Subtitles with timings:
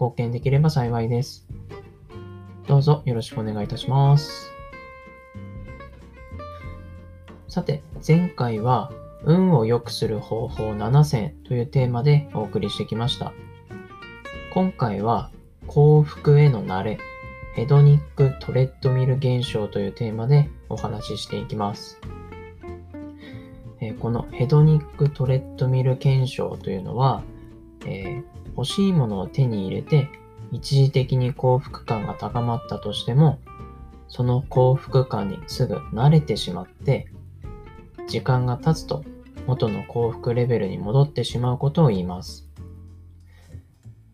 [0.00, 1.46] 貢献できれば幸いです。
[2.66, 4.50] どうぞよろしくお願いいたします。
[7.48, 8.90] さて、前回は
[9.24, 13.34] 運を良くする方法7選というテーマでお送りしてきました。
[14.54, 15.30] 今回は
[15.66, 16.98] 幸福への慣れ、
[17.54, 22.00] ヘドニックトレッドミル現象というテーマでお話ししていきます。
[23.82, 27.22] えこのヘドニックトレッドミル現象というのは、
[27.84, 30.08] えー欲しいものを手に入れて
[30.52, 33.38] 一時的に幸福感が高まったとしても
[34.08, 37.06] その幸福感にすぐ慣れてしまって
[38.08, 39.04] 時間が経つと
[39.46, 42.48] 元の幸福レベルに戻ってしまうことを言います。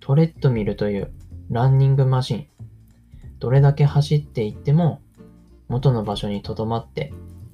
[0.00, 1.10] トレッドミルという
[1.50, 2.46] ランニングマシン
[3.40, 5.00] どれだけ走っていっても
[5.68, 7.12] 元の場所に留まって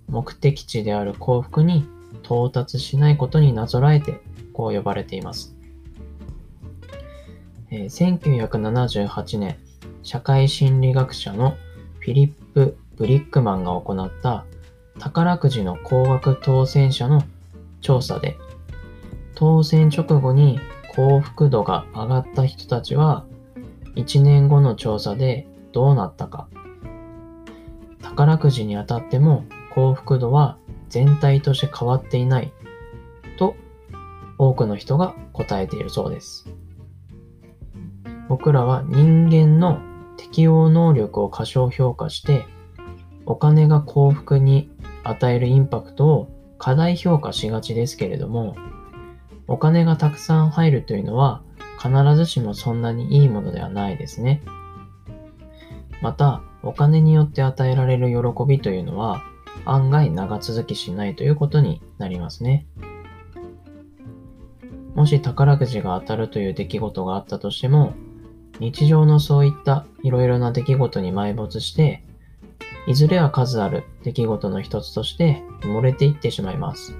[0.08, 1.86] 目的地である幸福に
[2.22, 4.20] 到達しないことになぞらえて
[4.52, 5.56] こう呼ばれています。
[7.74, 9.56] え1978年、
[10.02, 11.56] 社会心理学者の
[12.00, 14.44] フィリップ・ブリックマンが行った
[14.98, 17.22] 宝くじの高額当選者の
[17.80, 18.36] 調査で、
[19.34, 20.60] 当選直後に
[20.94, 23.24] 幸福度が上がった人たちは、
[23.96, 26.48] 1年後の調査でどうなったか。
[28.02, 30.58] 宝くじに当たっても幸福度は
[30.90, 32.52] 全体として変わっていない
[33.38, 33.56] と
[34.36, 36.46] 多くの人が答えているそうです。
[38.32, 39.78] 僕らは人間の
[40.16, 42.46] 適応能力を過小評価して、
[43.26, 44.70] お金が幸福に
[45.04, 48.56] 与えるインパクトを過大評価しがちですけれども、
[49.48, 51.42] お金がたくさん入るというのは
[51.78, 54.40] 必ずしもそんなにいいものではないですね。
[56.00, 59.20] また、お金によって与えられる喜びというのは
[59.66, 62.66] 案外長続きしないということになりますね。
[64.94, 67.92] もし宝くじが当たるという出来事があったとしても、
[68.60, 72.04] 日常のそういったいろいろな出来事に埋没して、
[72.86, 76.96] いずれは数ある出来事の一つとして漏れていってしまいます。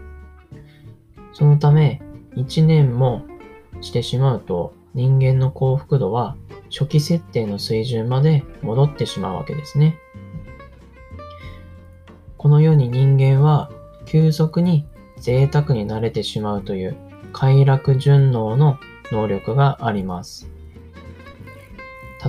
[1.33, 2.01] そのため、
[2.37, 3.23] 一年も
[3.81, 6.37] してしまうと人間の幸福度は
[6.71, 9.99] 初期設定の水準まで戻ってしまうわけですね。
[12.37, 13.71] このように人間は
[14.05, 14.87] 急速に
[15.19, 16.97] 贅沢に慣れてしまうという
[17.33, 18.79] 快楽順応の
[19.13, 20.52] 能力があります。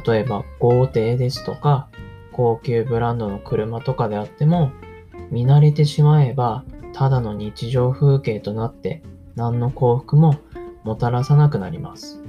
[0.06, 1.90] 例えば豪邸ですとか、
[2.31, 4.72] 高級ブランドの車とかであっても、
[5.31, 9.02] 見慣れてしまえば、ただの日常風景となって、
[9.36, 10.36] 何の幸福も
[10.84, 12.22] もたらさなくなります。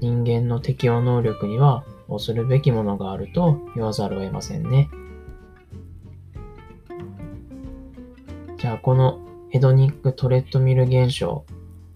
[0.00, 4.90] 人間の適応能力には恐るべきものがあると言わざるを得ませんね。
[8.58, 9.18] じゃあこの
[9.50, 11.44] ヘドニック・トレッドミル現象、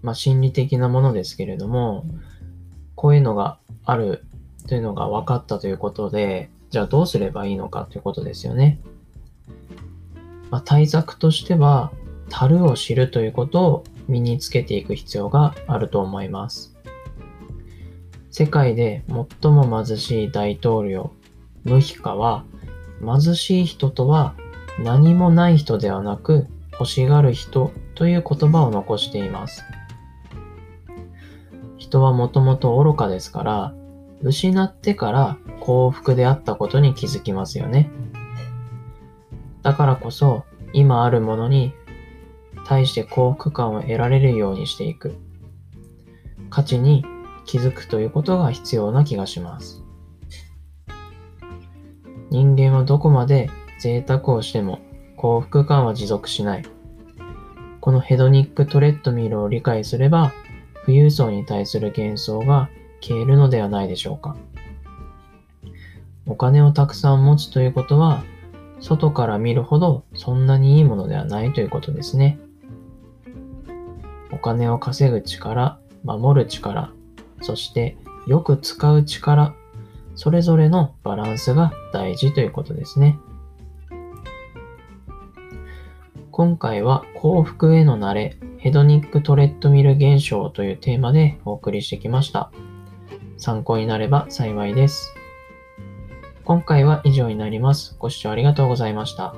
[0.02, 2.04] まあ心理的なものですけれども、
[2.94, 4.24] こういうのがある
[4.68, 8.80] というのが分かったということで、じゃあどうすればいいのかということですよね。
[10.50, 11.90] まあ、対策としては、
[12.28, 16.76] 樽を知るということを身につけていく必要があると思います。
[18.30, 21.12] 世界で最も貧しい大統領、
[21.64, 22.44] ムヒカは、
[23.00, 24.34] 貧しい人とは
[24.82, 29.64] 何もない人ではなく欲しがる人という言葉を残しています。
[31.78, 33.74] 人はもともと愚かですから、
[34.22, 37.90] 失ってから幸福であったことに気づきますよね。
[39.62, 41.72] だからこそ今あるものに
[42.66, 45.16] 対して幸福感を得られるようにしていく。
[46.50, 47.04] 価値に
[47.44, 49.82] 気づくということが必要な気がします。
[52.30, 53.50] 人間はどこまで
[53.80, 54.80] 贅沢をしても
[55.16, 56.64] 幸福感は持続しない。
[57.80, 60.32] このヘドニックトレッドミルを理解すれば、
[60.84, 62.68] 富裕層に対する幻想が
[63.00, 64.36] 消えるのではないでしょうか。
[66.26, 68.22] お金をたくさん持つということは、
[68.80, 72.38] 外から見るほどそんなにいいものではないということですね。
[74.30, 76.92] お金を稼ぐ力、守る力、
[77.40, 77.96] そして
[78.26, 79.54] よく使う力、
[80.14, 83.18] それぞれのバランスが大事ということですね。
[86.30, 92.52] 今回は幸福への慣れ、ヘドニックトレッドミル現象というテーマでお送りしてきました。
[93.38, 95.14] 参考になれば幸いです。
[96.44, 97.96] 今回は以上になります。
[97.98, 99.34] ご視聴ありがとうございました。